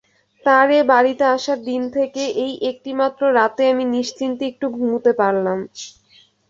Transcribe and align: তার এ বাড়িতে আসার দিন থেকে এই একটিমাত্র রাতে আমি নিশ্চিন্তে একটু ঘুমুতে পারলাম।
তার 0.45 0.67
এ 0.71 0.89
বাড়িতে 0.91 1.25
আসার 1.35 1.59
দিন 1.65 1.81
থেকে 1.95 2.23
এই 2.43 2.53
একটিমাত্র 2.71 3.21
রাতে 3.37 3.63
আমি 3.71 3.85
নিশ্চিন্তে 3.95 4.43
একটু 4.51 4.65
ঘুমুতে 4.75 5.11
পারলাম। 5.21 5.59